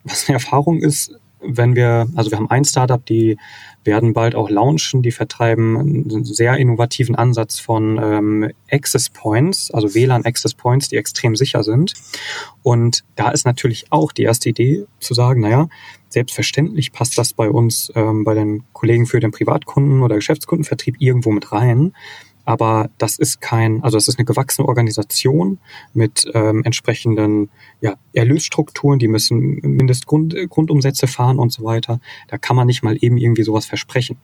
[0.05, 3.37] Was eine Erfahrung ist, wenn wir, also wir haben ein Startup, die
[3.85, 9.95] werden bald auch launchen, die vertreiben einen sehr innovativen Ansatz von ähm, Access Points, also
[9.95, 11.95] WLAN Access Points, die extrem sicher sind.
[12.63, 15.69] Und da ist natürlich auch die erste Idee zu sagen, naja,
[16.09, 21.31] selbstverständlich passt das bei uns, ähm, bei den Kollegen für den Privatkunden oder Geschäftskundenvertrieb irgendwo
[21.33, 21.93] mit rein.
[22.45, 25.59] Aber das ist kein, also das ist eine gewachsene Organisation
[25.95, 27.51] mit ähm, entsprechenden
[27.81, 32.01] ja, Erlösstrukturen, die müssen Mindestgrundumsätze fahren und so weiter.
[32.29, 34.17] Da kann man nicht mal eben irgendwie sowas versprechen.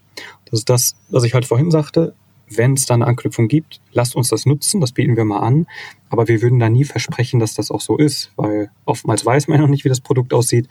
[0.46, 2.14] Das ist das, was ich halt vorhin sagte
[2.50, 5.66] wenn es da eine Anknüpfung gibt, lasst uns das nutzen, das bieten wir mal an.
[6.10, 9.58] Aber wir würden da nie versprechen, dass das auch so ist, weil oftmals weiß man
[9.58, 10.66] ja noch nicht, wie das Produkt aussieht.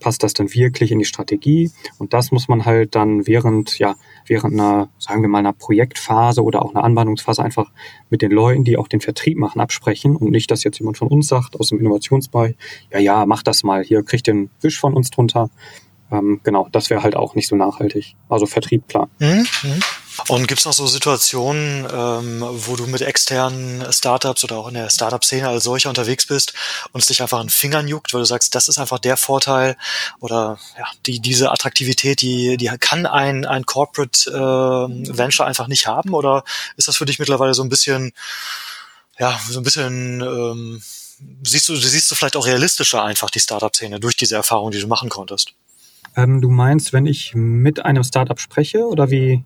[0.00, 1.70] Passt das dann wirklich in die Strategie?
[1.98, 3.94] Und das muss man halt dann während, ja,
[4.26, 7.70] während einer, sagen wir mal, einer Projektphase oder auch einer Anwandlungsphase einfach
[8.08, 11.08] mit den Leuten, die auch den Vertrieb machen, absprechen und nicht, dass jetzt jemand von
[11.08, 12.56] uns sagt, aus dem Innovationsbereich,
[12.90, 15.50] ja, ja, mach das mal, hier kriegt den Wisch von uns drunter.
[16.10, 18.16] Ähm, genau, das wäre halt auch nicht so nachhaltig.
[18.28, 19.08] Also Vertrieb, klar.
[19.18, 19.46] Mhm.
[19.62, 19.80] mhm.
[20.28, 24.74] Und gibt es noch so Situationen, ähm, wo du mit externen Startups oder auch in
[24.74, 26.52] der Startup-Szene als solcher unterwegs bist
[26.92, 29.16] und es dich einfach an den Fingern juckt, weil du sagst, das ist einfach der
[29.16, 29.76] Vorteil
[30.18, 35.86] oder ja, die, diese Attraktivität, die, die kann ein, ein Corporate äh, Venture einfach nicht
[35.86, 36.12] haben?
[36.12, 36.44] Oder
[36.76, 38.12] ist das für dich mittlerweile so ein bisschen,
[39.18, 40.82] ja, so ein bisschen ähm,
[41.42, 44.86] siehst du, siehst du vielleicht auch realistischer einfach die Startup-Szene durch diese Erfahrung, die du
[44.86, 45.54] machen konntest?
[46.16, 49.44] Ähm, du meinst, wenn ich mit einem Startup spreche oder wie?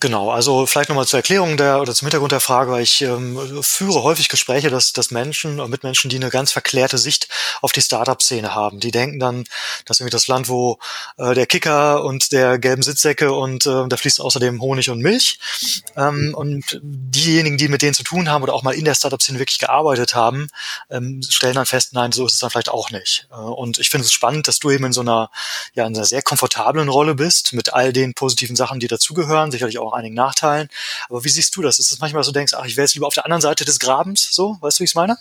[0.00, 3.62] Genau, also vielleicht nochmal zur Erklärung der oder zum Hintergrund der Frage, weil ich ähm,
[3.62, 7.28] führe häufig Gespräche, dass, dass Menschen und Mitmenschen, die eine ganz verklärte Sicht
[7.62, 9.44] auf die Startup-Szene haben, die denken dann,
[9.86, 10.78] dass irgendwie das Land, wo
[11.16, 15.38] äh, der Kicker und der gelben Sitzsäcke und äh, da fließt außerdem Honig und Milch.
[15.96, 19.38] Ähm, und diejenigen, die mit denen zu tun haben oder auch mal in der Startup-Szene
[19.38, 20.48] wirklich gearbeitet haben,
[20.90, 23.26] ähm, stellen dann fest, nein, so ist es dann vielleicht auch nicht.
[23.30, 25.30] Äh, und ich finde es spannend, dass du eben in so einer,
[25.74, 29.77] ja, in einer sehr komfortablen Rolle bist, mit all den positiven Sachen, die dazugehören, sicherlich
[29.78, 30.68] auch auch einigen Nachteilen.
[31.08, 31.78] Aber wie siehst du das?
[31.78, 33.78] Ist es manchmal so, denkst, ach, ich wäre jetzt lieber auf der anderen Seite des
[33.78, 34.56] Grabens, so?
[34.60, 35.16] Weißt du, wie ich es meine?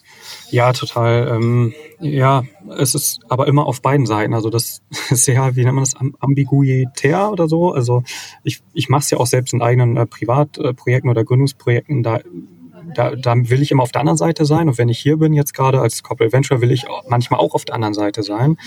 [0.52, 1.28] Ja, total.
[1.30, 2.44] Ähm, ja,
[2.78, 4.34] es ist aber immer auf beiden Seiten.
[4.34, 7.74] Also das ist ja, wie nennt man das, ambiguitär oder so.
[7.74, 8.04] Also
[8.44, 12.04] ich, ich mache es ja auch selbst in eigenen äh, Privatprojekten oder Gründungsprojekten.
[12.04, 12.20] Da
[12.96, 14.68] da, da will ich immer auf der anderen Seite sein.
[14.68, 17.66] Und wenn ich hier bin, jetzt gerade als Corporate Venture, will ich manchmal auch auf
[17.66, 18.58] der anderen Seite sein.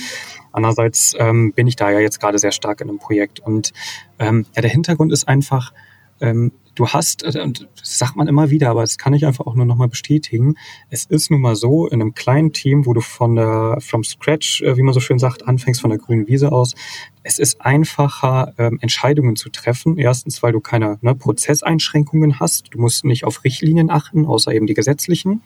[0.53, 3.41] Andererseits ähm, bin ich da ja jetzt gerade sehr stark in einem Projekt.
[3.41, 3.73] Und
[4.19, 5.73] ähm, ja, der Hintergrund ist einfach,
[6.21, 9.47] ähm, du hast, äh, und das sagt man immer wieder, aber das kann ich einfach
[9.47, 10.55] auch nur nochmal bestätigen,
[10.89, 14.63] es ist nun mal so, in einem kleinen Team, wo du von der, from scratch,
[14.63, 16.75] äh, wie man so schön sagt, anfängst von der grünen Wiese aus,
[17.23, 19.99] es ist einfacher, ähm, Entscheidungen zu treffen.
[19.99, 22.69] Erstens, weil du keine ne, Prozesseinschränkungen hast.
[22.73, 25.43] Du musst nicht auf Richtlinien achten, außer eben die gesetzlichen.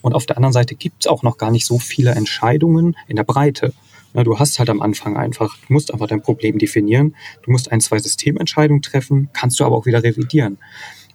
[0.00, 3.16] Und auf der anderen Seite gibt es auch noch gar nicht so viele Entscheidungen in
[3.16, 3.72] der Breite.
[4.12, 7.16] Na, du hast halt am Anfang einfach, du musst einfach dein Problem definieren.
[7.42, 10.58] Du musst ein, zwei Systementscheidungen treffen, kannst du aber auch wieder revidieren.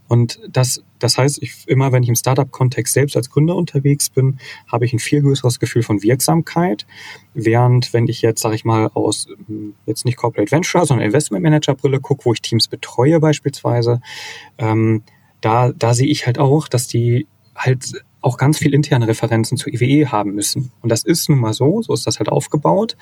[0.08, 4.40] Und das, das heißt, ich, immer wenn ich im Startup-Kontext selbst als Gründer unterwegs bin,
[4.72, 6.86] habe ich ein viel größeres Gefühl von Wirksamkeit.
[7.34, 11.44] Während wenn ich jetzt, sage ich mal, aus hm, jetzt nicht Corporate Venture, sondern Investment
[11.44, 14.02] Manager Brille gucke, wo ich Teams betreue beispielsweise,
[14.58, 15.04] ähm,
[15.42, 19.70] da, da sehe ich halt auch, dass die halt auch ganz viel interne Referenzen zu
[19.70, 20.72] IWE haben müssen.
[20.82, 22.98] Und das ist nun mal so, so ist das halt aufgebaut.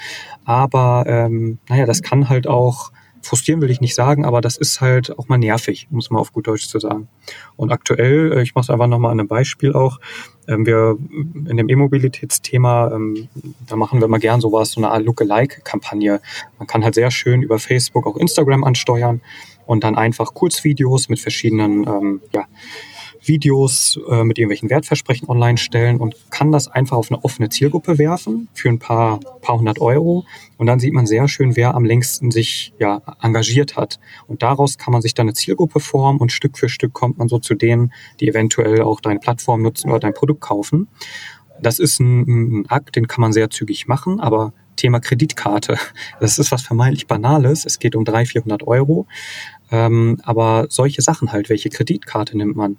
[0.46, 2.92] Aber ähm, naja, das kann halt auch
[3.26, 6.32] frustrieren will ich nicht sagen, aber das ist halt auch mal nervig, muss man auf
[6.32, 7.08] gut Deutsch zu sagen.
[7.56, 10.00] Und aktuell, äh, ich mache es einfach nochmal an einem Beispiel auch,
[10.48, 10.98] ähm, wir
[11.50, 13.28] in dem E-Mobilitätsthema, ähm,
[13.68, 16.22] da machen wir mal gern sowas, so eine Art Lookalike-Kampagne.
[16.60, 19.22] Man kann halt sehr schön über Facebook auch Instagram ansteuern
[19.66, 22.46] und dann einfach Kurzvideos mit verschiedenen ähm, ja,
[23.28, 27.98] Videos äh, mit irgendwelchen Wertversprechen online stellen und kann das einfach auf eine offene Zielgruppe
[27.98, 30.26] werfen für ein paar, paar hundert Euro.
[30.58, 34.00] Und dann sieht man sehr schön, wer am längsten sich ja, engagiert hat.
[34.28, 37.28] Und daraus kann man sich dann eine Zielgruppe formen und Stück für Stück kommt man
[37.28, 40.88] so zu denen, die eventuell auch deine Plattform nutzen oder dein Produkt kaufen.
[41.62, 45.78] Das ist ein, ein Akt, den kann man sehr zügig machen, aber Thema Kreditkarte.
[46.20, 47.66] Das ist was vermeintlich Banales.
[47.66, 49.08] Es geht um 300, 400 Euro.
[49.72, 52.78] Ähm, aber solche Sachen halt, welche Kreditkarte nimmt man?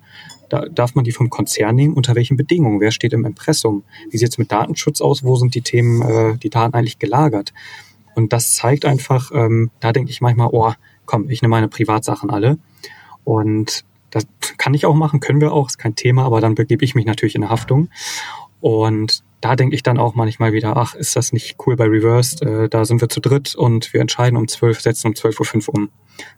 [0.49, 1.95] Da, darf man die vom Konzern nehmen?
[1.95, 2.81] Unter welchen Bedingungen?
[2.81, 3.83] Wer steht im Impressum?
[4.11, 5.25] Wie sieht es mit Datenschutz aus?
[5.25, 7.53] Wo sind die Themen, äh, die Daten eigentlich gelagert?
[8.15, 10.73] Und das zeigt einfach, ähm, da denke ich manchmal, oh,
[11.05, 12.59] komm, ich nehme meine Privatsachen alle.
[13.25, 16.85] Und das kann ich auch machen, können wir auch, ist kein Thema, aber dann begebe
[16.85, 17.89] ich mich natürlich in Haftung.
[18.61, 22.43] Und da denke ich dann auch manchmal wieder, ach, ist das nicht cool bei Reversed?
[22.43, 25.47] Äh, da sind wir zu dritt und wir entscheiden um zwölf, setzen um zwölf Uhr
[25.47, 25.91] fünf um.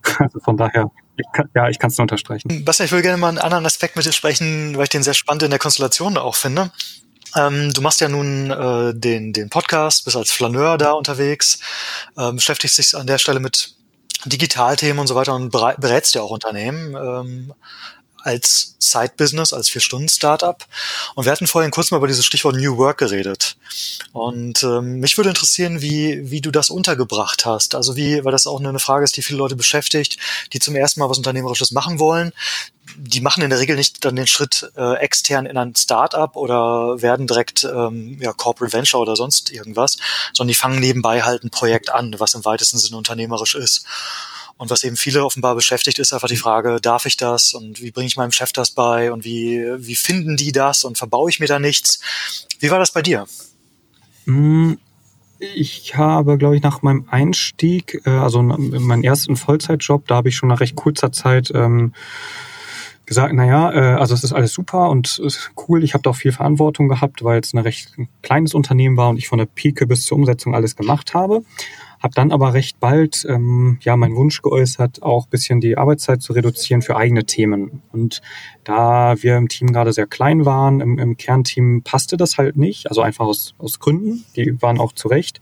[0.18, 2.64] Also von daher, ich kann, ja, ich kann es nur unterstreichen.
[2.64, 5.14] Bastian, ich will gerne mal einen anderen Aspekt mit dir sprechen, weil ich den sehr
[5.14, 6.70] spannend in der Konstellation auch finde.
[7.36, 11.60] Ähm, du machst ja nun äh, den, den Podcast, bist als Flaneur da unterwegs,
[12.16, 13.74] ähm, beschäftigst dich an der Stelle mit
[14.24, 16.94] Digitalthemen und so weiter und berätst ja auch Unternehmen.
[16.94, 17.54] Ähm,
[18.28, 20.64] als Side-Business, als Vier-Stunden-Startup.
[21.14, 23.56] Und wir hatten vorhin kurz mal über dieses Stichwort New Work geredet.
[24.12, 27.74] Und ähm, mich würde interessieren, wie, wie du das untergebracht hast.
[27.74, 30.18] Also wie, weil das auch eine Frage ist, die viele Leute beschäftigt,
[30.52, 32.32] die zum ersten Mal was Unternehmerisches machen wollen.
[32.96, 37.00] Die machen in der Regel nicht dann den Schritt äh, extern in ein Startup oder
[37.00, 39.98] werden direkt ähm, ja, Corporate Venture oder sonst irgendwas,
[40.32, 43.84] sondern die fangen nebenbei halt ein Projekt an, was im weitesten Sinne unternehmerisch ist.
[44.58, 47.92] Und was eben viele offenbar beschäftigt, ist einfach die Frage, darf ich das und wie
[47.92, 51.38] bringe ich meinem Chef das bei und wie, wie finden die das und verbaue ich
[51.38, 52.00] mir da nichts?
[52.58, 53.26] Wie war das bei dir?
[54.26, 54.74] Mm,
[55.38, 60.36] ich habe, glaube ich, nach meinem Einstieg, äh, also meinen ersten Vollzeitjob, da habe ich
[60.36, 61.94] schon nach recht kurzer Zeit ähm,
[63.06, 65.22] gesagt, naja, äh, also es ist alles super und
[65.68, 65.84] cool.
[65.84, 69.18] Ich habe da auch viel Verantwortung gehabt, weil es ein recht kleines Unternehmen war und
[69.18, 71.42] ich von der Pike bis zur Umsetzung alles gemacht habe.
[72.00, 76.32] Habe dann aber recht bald ähm, ja meinen Wunsch geäußert, auch bisschen die Arbeitszeit zu
[76.32, 77.82] reduzieren für eigene Themen.
[77.92, 78.20] Und
[78.64, 82.88] da wir im Team gerade sehr klein waren, im, im Kernteam passte das halt nicht,
[82.88, 85.40] also einfach aus, aus Gründen, die waren auch zu Recht.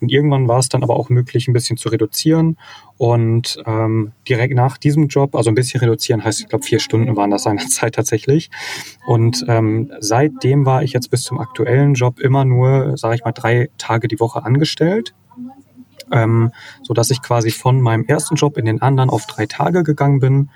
[0.00, 2.56] Und irgendwann war es dann aber auch möglich, ein bisschen zu reduzieren.
[2.96, 7.16] Und ähm, direkt nach diesem Job, also ein bisschen reduzieren heißt, ich glaube, vier Stunden
[7.16, 8.50] waren das seinerzeit tatsächlich.
[9.06, 13.32] Und ähm, seitdem war ich jetzt bis zum aktuellen Job immer nur, sage ich mal,
[13.32, 15.14] drei Tage die Woche angestellt
[16.12, 19.82] ähm, so dass ich quasi von meinem ersten Job in den anderen auf drei Tage
[19.82, 20.50] gegangen bin.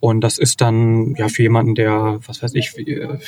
[0.00, 3.18] Und das ist dann ja für jemanden, der, was weiß ich, äh,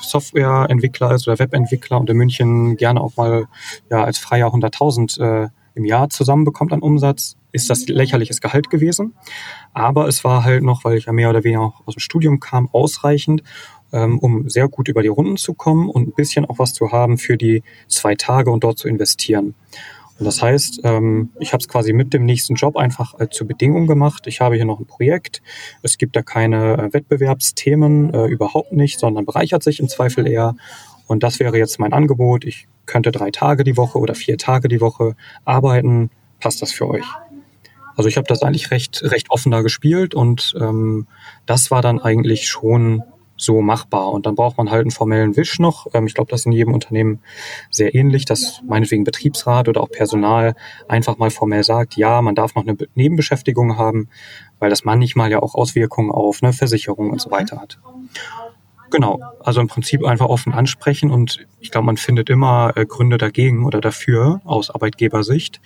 [0.00, 3.46] Softwareentwickler ist oder Webentwickler und in München gerne auch mal
[3.90, 9.14] ja als Freier 100.000 äh, im Jahr zusammenbekommt an Umsatz, ist das lächerliches Gehalt gewesen.
[9.72, 12.40] Aber es war halt noch, weil ich ja mehr oder weniger auch aus dem Studium
[12.40, 13.42] kam, ausreichend,
[13.92, 16.92] ähm, um sehr gut über die Runden zu kommen und ein bisschen auch was zu
[16.92, 19.54] haben für die zwei Tage und dort zu investieren.
[20.20, 23.86] Das heißt, ähm, ich habe es quasi mit dem nächsten Job einfach äh, zur Bedingung
[23.86, 24.26] gemacht.
[24.26, 25.40] Ich habe hier noch ein Projekt.
[25.82, 30.56] Es gibt da keine äh, Wettbewerbsthemen, äh, überhaupt nicht, sondern bereichert sich im Zweifel eher.
[31.06, 32.44] Und das wäre jetzt mein Angebot.
[32.44, 36.10] Ich könnte drei Tage die Woche oder vier Tage die Woche arbeiten.
[36.38, 37.04] Passt das für euch?
[37.96, 41.06] Also ich habe das eigentlich recht, recht offen da gespielt und ähm,
[41.46, 43.02] das war dann eigentlich schon
[43.40, 44.10] so machbar.
[44.12, 45.86] Und dann braucht man halt einen formellen Wisch noch.
[45.94, 47.20] Ähm, ich glaube, das ist in jedem Unternehmen
[47.70, 50.54] sehr ähnlich, dass meinetwegen Betriebsrat oder auch Personal
[50.88, 54.08] einfach mal formell sagt, ja, man darf noch eine Nebenbeschäftigung haben,
[54.58, 57.78] weil das manchmal ja auch Auswirkungen auf eine Versicherung und so weiter hat.
[58.90, 63.18] Genau, also im Prinzip einfach offen ansprechen und ich glaube, man findet immer äh, Gründe
[63.18, 65.60] dagegen oder dafür aus Arbeitgebersicht.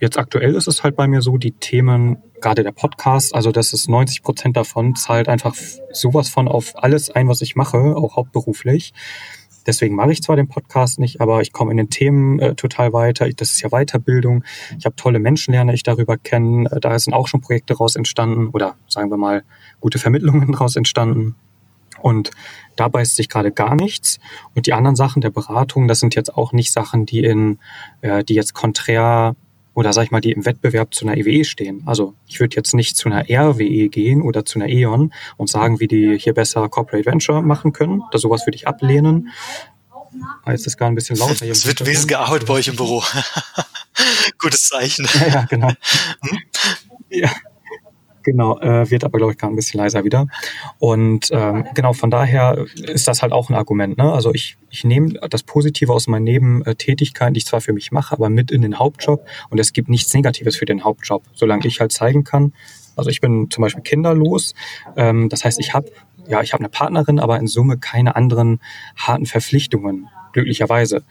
[0.00, 3.72] Jetzt aktuell ist es halt bei mir so, die Themen, gerade der Podcast, also das
[3.72, 5.56] ist 90 Prozent davon, zahlt einfach
[5.92, 8.92] sowas von auf alles ein, was ich mache, auch hauptberuflich.
[9.66, 12.92] Deswegen mache ich zwar den Podcast nicht, aber ich komme in den Themen äh, total
[12.92, 13.28] weiter.
[13.28, 14.44] Das ist ja Weiterbildung.
[14.78, 16.66] Ich habe tolle Menschen, lerne ich darüber kennen.
[16.66, 19.42] Äh, da sind auch schon Projekte raus entstanden oder sagen wir mal
[19.80, 21.34] gute Vermittlungen raus entstanden.
[22.00, 22.30] Und
[22.76, 24.20] da beißt sich gerade gar nichts.
[24.54, 27.58] Und die anderen Sachen der Beratung, das sind jetzt auch nicht Sachen, die in,
[28.00, 29.36] äh, die jetzt konträr
[29.78, 31.84] oder sag ich mal, die im Wettbewerb zu einer EWE stehen.
[31.86, 35.78] Also ich würde jetzt nicht zu einer RWE gehen oder zu einer E.ON und sagen,
[35.78, 38.02] wie die hier besser Corporate Venture machen können.
[38.10, 39.28] Das sowas würde ich ablehnen.
[40.42, 41.44] Ah, jetzt ist gar ein bisschen lauter.
[41.44, 43.04] Hier es wird wesentlich gearbeitet bei euch im Büro.
[44.40, 45.06] Gutes Zeichen.
[45.14, 45.68] Ja, ja genau.
[45.68, 46.38] Hm?
[47.10, 47.30] Ja.
[48.30, 50.26] Genau, äh, wird aber, glaube ich, gerade ein bisschen leiser wieder.
[50.78, 53.96] Und ähm, genau, von daher ist das halt auch ein Argument.
[53.96, 54.12] Ne?
[54.12, 58.14] Also ich, ich nehme das Positive aus meinen Nebentätigkeiten, die ich zwar für mich mache,
[58.14, 59.24] aber mit in den Hauptjob.
[59.48, 62.52] Und es gibt nichts Negatives für den Hauptjob, solange ich halt zeigen kann.
[62.96, 64.52] Also ich bin zum Beispiel kinderlos.
[64.94, 65.90] Ähm, das heißt, ich habe
[66.28, 68.60] ja, ich habe eine Partnerin, aber in Summe keine anderen
[68.94, 71.02] harten Verpflichtungen glücklicherweise.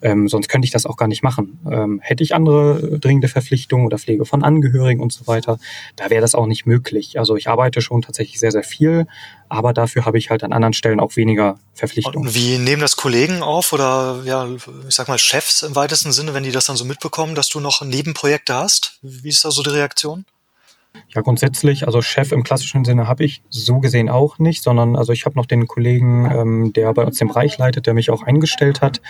[0.00, 1.58] Ähm, sonst könnte ich das auch gar nicht machen.
[1.68, 5.58] Ähm, hätte ich andere dringende Verpflichtungen oder Pflege von Angehörigen und so weiter,
[5.96, 7.18] da wäre das auch nicht möglich.
[7.18, 9.06] Also ich arbeite schon tatsächlich sehr, sehr viel,
[9.48, 12.28] aber dafür habe ich halt an anderen Stellen auch weniger Verpflichtungen.
[12.28, 14.48] Und wie nehmen das Kollegen auf oder ja,
[14.88, 17.60] ich sag mal Chefs im weitesten Sinne, wenn die das dann so mitbekommen, dass du
[17.60, 18.98] noch Nebenprojekte hast?
[19.02, 20.24] Wie ist da so die Reaktion?
[21.14, 25.12] Ja, grundsätzlich, also Chef im klassischen Sinne habe ich so gesehen auch nicht, sondern also
[25.12, 28.22] ich habe noch den Kollegen, ähm, der bei uns den Bereich leitet, der mich auch
[28.22, 29.00] eingestellt hat.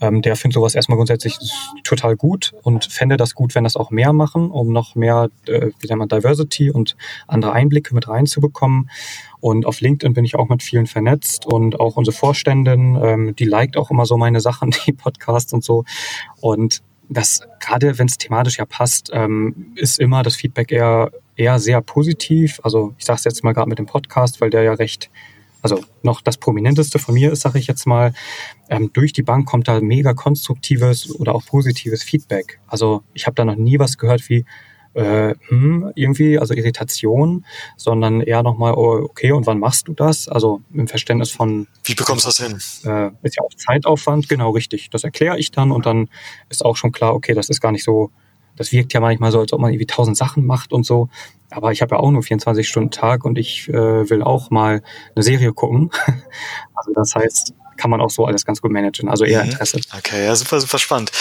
[0.00, 1.38] Ähm, der findet sowas erstmal grundsätzlich
[1.84, 5.70] total gut und fände das gut, wenn das auch mehr machen, um noch mehr, äh,
[5.78, 6.96] wie nennt man, Diversity und
[7.26, 8.90] andere Einblicke mit reinzubekommen.
[9.40, 13.44] Und auf LinkedIn bin ich auch mit vielen vernetzt und auch unsere Vorständin, ähm, die
[13.44, 15.84] liked auch immer so meine Sachen, die Podcasts und so.
[16.40, 21.58] Und das, gerade wenn es thematisch ja passt, ähm, ist immer das Feedback eher eher
[21.58, 22.60] sehr positiv.
[22.62, 25.10] Also ich sage es jetzt mal gerade mit dem Podcast, weil der ja recht,
[25.62, 28.12] also noch das Prominenteste von mir ist, sage ich jetzt mal,
[28.68, 32.58] ähm, durch die Bank kommt da mega konstruktives oder auch positives Feedback.
[32.66, 34.44] Also ich habe da noch nie was gehört wie,
[34.96, 37.44] äh, hm, irgendwie, also Irritation,
[37.76, 40.28] sondern eher nochmal, oh, okay, und wann machst du das?
[40.28, 41.66] Also im Verständnis von.
[41.84, 42.52] Wie bekommst du das hin?
[42.90, 44.90] Äh, ist ja auch Zeitaufwand, genau richtig.
[44.90, 46.08] Das erkläre ich dann und dann
[46.48, 48.10] ist auch schon klar, okay, das ist gar nicht so
[48.56, 51.08] das wirkt ja manchmal so, als ob man irgendwie tausend Sachen macht und so.
[51.50, 53.74] Aber ich habe ja auch nur 24 Stunden Tag und ich äh,
[54.10, 54.82] will auch mal
[55.14, 55.90] eine Serie gucken.
[56.74, 59.08] also das heißt, kann man auch so alles ganz gut managen.
[59.08, 59.50] Also eher mhm.
[59.50, 59.78] Interesse.
[59.96, 61.12] Okay, ja, super, super spannend.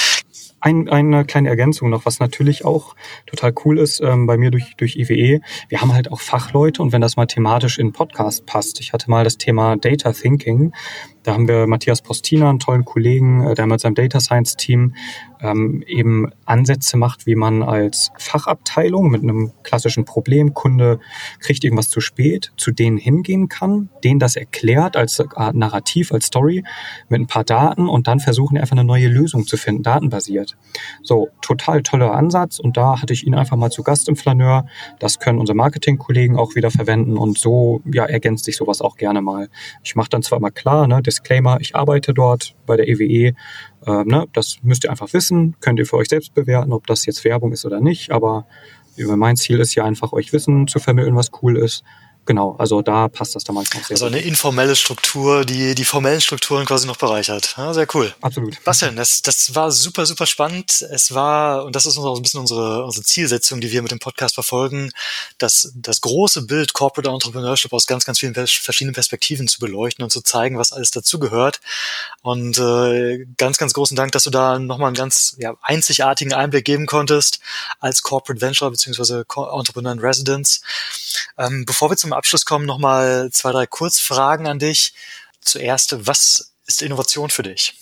[0.66, 2.96] Ein, eine kleine Ergänzung noch, was natürlich auch
[3.28, 5.40] total cool ist ähm, bei mir durch, durch IWE.
[5.70, 8.80] Wir haben halt auch Fachleute und wenn das mal thematisch in Podcast passt.
[8.80, 10.74] Ich hatte mal das Thema Data Thinking.
[11.26, 14.94] Da haben wir Matthias Postina, einen tollen Kollegen, äh, der mit seinem Data Science Team
[15.42, 21.00] ähm, eben Ansätze macht, wie man als Fachabteilung mit einem klassischen Problem, Kunde
[21.40, 26.28] kriegt irgendwas zu spät, zu denen hingehen kann, denen das erklärt als äh, Narrativ, als
[26.28, 26.64] Story
[27.10, 30.56] mit ein paar Daten und dann versuchen einfach eine neue Lösung zu finden, datenbasiert.
[31.02, 34.68] So, total toller Ansatz und da hatte ich ihn einfach mal zu Gast im Flaneur.
[35.00, 39.22] Das können unsere Marketingkollegen auch wieder verwenden und so ja, ergänzt sich sowas auch gerne
[39.22, 39.50] mal.
[39.84, 43.34] Ich mache dann zwar mal klar, ne, Disclaimer, ich arbeite dort bei der EWE.
[43.86, 47.06] Äh, ne, das müsst ihr einfach wissen, könnt ihr für euch selbst bewerten, ob das
[47.06, 48.12] jetzt Werbung ist oder nicht.
[48.12, 48.46] Aber
[48.98, 51.84] mein Ziel ist ja einfach, euch Wissen zu vermitteln, was cool ist
[52.26, 56.22] genau, also da passt das damals noch sehr Also eine informelle Struktur, die die formellen
[56.22, 57.56] Strukturen quasi noch bereichert.
[57.58, 58.14] Ja, sehr cool.
[58.22, 58.64] Absolut.
[58.64, 60.82] Bastian, das, das war super, super spannend.
[60.82, 64.00] Es war, und das ist auch ein bisschen unsere, unsere Zielsetzung, die wir mit dem
[64.00, 64.92] Podcast verfolgen,
[65.38, 70.10] das, das große Bild Corporate Entrepreneurship aus ganz, ganz vielen verschiedenen Perspektiven zu beleuchten und
[70.10, 71.62] zu zeigen, was alles dazugehört.
[72.22, 76.66] Und äh, ganz, ganz großen Dank, dass du da nochmal einen ganz ja, einzigartigen Einblick
[76.66, 77.40] geben konntest
[77.80, 79.24] als Corporate Venture bzw.
[79.58, 80.62] Entrepreneur in Residence.
[81.38, 84.94] Ähm, bevor wir zum Abschluss kommen, nochmal zwei, drei Kurzfragen an dich.
[85.42, 87.76] Zuerst, was ist Innovation für dich?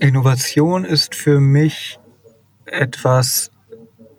[0.00, 1.98] Innovation ist für mich
[2.66, 3.50] etwas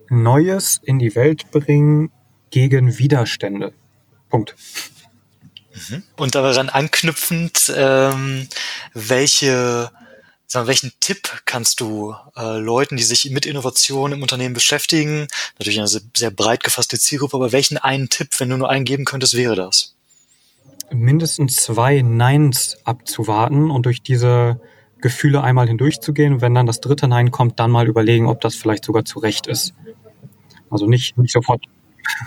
[0.10, 2.12] Neues in die Welt bringen
[2.52, 3.74] gegen Widerstände.
[4.30, 4.56] Punkt.
[5.90, 6.04] Mhm.
[6.16, 8.48] Und daran anknüpfend, ähm,
[8.94, 9.92] welche,
[10.54, 15.28] wir, welchen Tipp kannst du äh, Leuten, die sich mit Innovation im Unternehmen beschäftigen,
[15.58, 19.06] natürlich eine sehr breit gefasste Zielgruppe, aber welchen einen Tipp, wenn du nur einen geben
[19.06, 19.96] könntest, wäre das?
[20.92, 24.60] Mindestens zwei Neins abzuwarten und durch diese
[25.02, 26.42] Gefühle einmal hindurchzugehen.
[26.42, 29.48] Wenn dann das dritte Nein kommt, dann mal überlegen, ob das vielleicht sogar zu Recht
[29.48, 29.74] ist.
[30.70, 31.64] Also nicht, nicht sofort.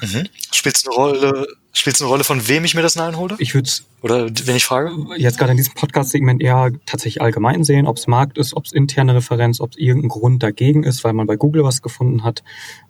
[0.00, 0.28] Mhm.
[0.52, 1.46] Spielt es eine Rolle,
[1.78, 3.36] Spielt es eine Rolle, von wem ich mir das Nein hole?
[3.38, 3.70] Ich würde
[4.02, 4.90] Oder wenn ich frage?
[5.16, 8.72] Jetzt gerade in diesem Podcast-Segment eher tatsächlich allgemein sehen, ob es Markt ist, ob es
[8.72, 12.42] interne Referenz, ob es irgendein Grund dagegen ist, weil man bei Google was gefunden hat.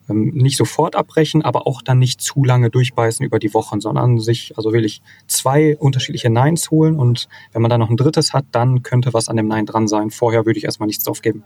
[0.09, 4.21] Ähm, nicht sofort abbrechen, aber auch dann nicht zu lange durchbeißen über die Wochen, sondern
[4.21, 8.33] sich, also will ich zwei unterschiedliche Neins holen und wenn man dann noch ein drittes
[8.33, 10.11] hat, dann könnte was an dem Nein dran sein.
[10.11, 11.45] Vorher würde ich erstmal nichts aufgeben.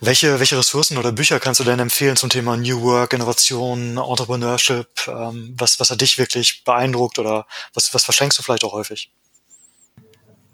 [0.00, 4.88] Welche, welche Ressourcen oder Bücher kannst du denn empfehlen zum Thema New Work, Innovation, Entrepreneurship?
[5.08, 9.10] Ähm, was, was hat dich wirklich beeindruckt oder was, was verschenkst du vielleicht auch häufig?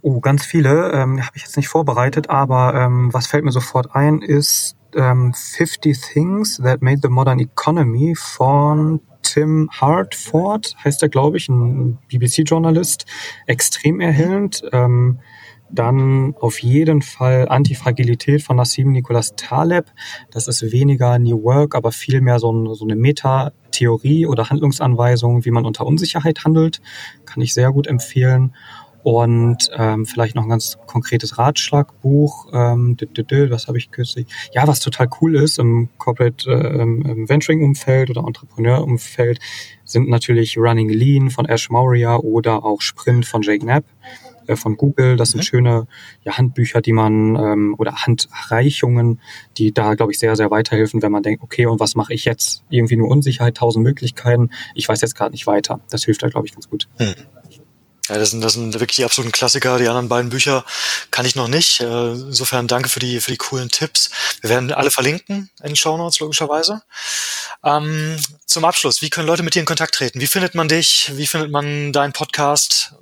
[0.01, 0.93] Oh, ganz viele.
[0.93, 5.35] Ähm, Habe ich jetzt nicht vorbereitet, aber ähm, was fällt mir sofort ein, ist ähm,
[5.35, 11.99] 50 Things That Made the Modern Economy von Tim Hartford, heißt er, glaube ich, ein
[12.09, 13.07] BBC-Journalist.
[13.47, 14.63] Extrem erhellend.
[14.73, 15.21] Ähm,
[15.73, 19.87] dann auf jeden Fall Antifragilität von Nassim Nicholas Taleb.
[20.31, 25.51] Das ist weniger New Work, aber vielmehr so, ein, so eine Meta-Theorie oder Handlungsanweisung, wie
[25.51, 26.81] man unter Unsicherheit handelt.
[27.25, 28.55] Kann ich sehr gut empfehlen.
[29.03, 32.47] Und ähm, vielleicht noch ein ganz konkretes Ratschlagbuch.
[32.53, 32.97] Ähm,
[33.49, 34.27] was habe ich kürzlich?
[34.55, 39.41] Ja, was total cool ist im Corporate äh, Venturing-Umfeld oder Entrepreneur-Umfeld,
[39.85, 43.85] sind natürlich Running Lean von Ash Maurya oder auch Sprint von Jake Knapp.
[44.47, 45.17] Äh, von Google.
[45.17, 45.45] Das sind mhm.
[45.45, 45.87] schöne
[46.25, 49.21] ja, Handbücher, die man ähm, oder Handreichungen,
[49.59, 52.25] die da, glaube ich, sehr, sehr weiterhelfen, wenn man denkt, okay, und was mache ich
[52.25, 52.65] jetzt?
[52.71, 54.51] Irgendwie nur Unsicherheit, tausend Möglichkeiten.
[54.75, 55.81] Ich weiß jetzt gerade nicht weiter.
[55.91, 56.89] Das hilft da, glaube ich, ganz gut.
[56.99, 57.15] Mhm.
[58.09, 59.79] Ja, das sind, das sind wirklich die absoluten Klassiker.
[59.79, 60.65] Die anderen beiden Bücher
[61.13, 61.81] kann ich noch nicht.
[61.81, 64.11] Äh, insofern danke für die, für die coolen Tipps.
[64.41, 66.83] Wir werden alle verlinken in den Show Notes, logischerweise.
[67.65, 70.21] Ähm, zum Abschluss, wie können Leute mit dir in Kontakt treten?
[70.21, 71.13] Wie findet man dich?
[71.15, 72.95] Wie findet man deinen Podcast?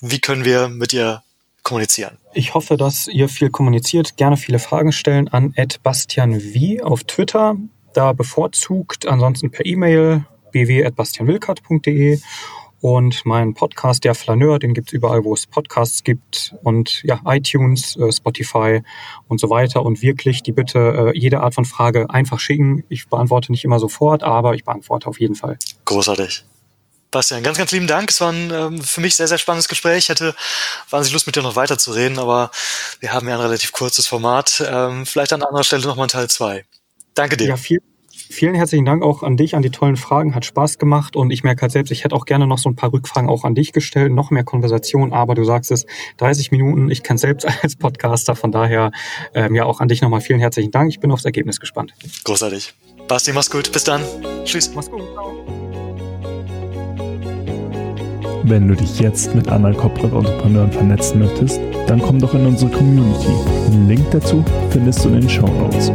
[0.00, 1.22] Wie können wir mit ihr
[1.62, 2.18] kommunizieren?
[2.34, 7.56] Ich hoffe, dass ihr viel kommuniziert, gerne viele Fragen stellen an Bastian V auf Twitter,
[7.94, 12.20] da bevorzugt, ansonsten per E-Mail bw.bastianwilkert.de
[12.80, 17.96] und mein Podcast, der Flaneur, den gibt's überall, wo es Podcasts gibt und ja, iTunes,
[17.96, 18.82] äh, Spotify
[19.26, 19.84] und so weiter.
[19.84, 22.84] Und wirklich die Bitte, äh, jede Art von Frage einfach schicken.
[22.88, 25.58] Ich beantworte nicht immer sofort, aber ich beantworte auf jeden Fall.
[25.86, 26.44] Großartig.
[27.10, 28.10] Bastian, ganz, ganz lieben Dank.
[28.10, 29.98] Es war ein ähm, für mich sehr, sehr spannendes Gespräch.
[29.98, 30.34] Ich hätte
[30.90, 32.50] wahnsinnig Lust, mit dir noch weiter zu reden, aber
[33.00, 34.62] wir haben ja ein relativ kurzes Format.
[34.66, 36.64] Ähm, vielleicht an anderer Stelle nochmal ein Teil zwei.
[37.14, 37.48] Danke dir.
[37.48, 40.34] Ja, viel, vielen herzlichen Dank auch an dich, an die tollen Fragen.
[40.34, 42.76] Hat Spaß gemacht und ich merke halt selbst, ich hätte auch gerne noch so ein
[42.76, 45.86] paar Rückfragen auch an dich gestellt, noch mehr Konversation, aber du sagst es,
[46.18, 48.92] 30 Minuten, ich kenne selbst als Podcaster, von daher
[49.34, 50.90] ähm, ja auch an dich nochmal vielen herzlichen Dank.
[50.90, 51.94] Ich bin aufs Ergebnis gespannt.
[52.24, 52.74] Großartig.
[53.08, 53.72] Basti, mach's gut.
[53.72, 54.02] Bis dann.
[54.44, 54.70] Tschüss.
[54.74, 55.02] Mach's gut.
[55.14, 55.67] Ciao.
[58.48, 62.70] Wenn du dich jetzt mit anderen Corporate Entrepreneuren vernetzen möchtest, dann komm doch in unsere
[62.70, 63.28] Community.
[63.70, 65.92] Den Link dazu findest du in den Show Notes.